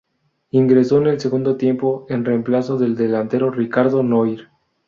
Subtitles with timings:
[0.49, 4.49] Ingresó en el segundo tiempo en reemplazo del delantero Ricardo Noir.